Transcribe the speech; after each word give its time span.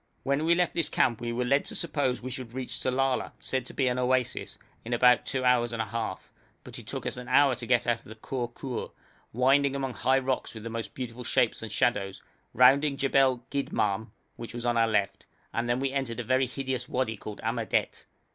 When 0.23 0.45
we 0.45 0.55
left 0.55 0.73
this 0.73 0.89
camp 0.89 1.21
we 1.21 1.31
were 1.31 1.45
led 1.45 1.63
to 1.65 1.75
suppose 1.75 2.23
we 2.23 2.31
should 2.31 2.53
reach 2.55 2.75
Sellala, 2.79 3.33
said 3.39 3.67
to 3.67 3.73
be 3.75 3.87
an 3.87 3.99
oasis, 3.99 4.57
in 4.83 4.93
about 4.93 5.27
two 5.27 5.45
hours 5.45 5.71
and 5.71 5.79
a 5.79 5.85
half; 5.85 6.31
but 6.63 6.79
it 6.79 6.87
took 6.87 7.05
us 7.05 7.17
an 7.17 7.27
hour 7.27 7.53
to 7.53 7.67
get 7.67 7.85
out 7.85 7.99
of 7.99 8.05
the 8.05 8.15
Khor 8.15 8.49
Khur, 8.51 8.89
winding 9.31 9.75
among 9.75 9.93
high 9.93 10.17
rocks 10.17 10.55
with 10.55 10.65
most 10.65 10.95
beautiful 10.95 11.23
shapes 11.23 11.61
and 11.61 11.71
shadows, 11.71 12.23
rounding 12.51 12.97
Jebel 12.97 13.45
Gidmahm, 13.51 14.07
which 14.37 14.55
was 14.55 14.65
on 14.65 14.75
our 14.75 14.87
left, 14.87 15.27
and 15.53 15.69
then 15.69 15.79
we 15.79 15.91
entered 15.91 16.19
a 16.19 16.23
very 16.23 16.47
hideous 16.47 16.89
wadi 16.89 17.15
called 17.15 17.39
Amadet. 17.43 18.07